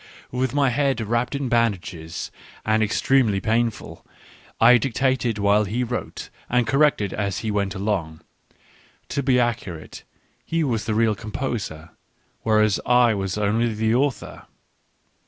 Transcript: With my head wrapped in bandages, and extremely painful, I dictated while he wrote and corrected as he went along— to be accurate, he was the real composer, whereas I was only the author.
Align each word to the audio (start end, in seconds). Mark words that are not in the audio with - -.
With 0.31 0.51
my 0.55 0.71
head 0.71 0.99
wrapped 0.99 1.35
in 1.35 1.47
bandages, 1.47 2.31
and 2.65 2.81
extremely 2.81 3.39
painful, 3.39 4.03
I 4.59 4.79
dictated 4.79 5.37
while 5.37 5.65
he 5.65 5.83
wrote 5.83 6.31
and 6.49 6.65
corrected 6.65 7.13
as 7.13 7.41
he 7.45 7.51
went 7.51 7.75
along— 7.75 8.21
to 9.09 9.21
be 9.21 9.39
accurate, 9.39 10.03
he 10.43 10.63
was 10.63 10.85
the 10.85 10.95
real 10.95 11.13
composer, 11.13 11.91
whereas 12.41 12.79
I 12.83 13.13
was 13.13 13.37
only 13.37 13.71
the 13.75 13.93
author. 13.93 14.47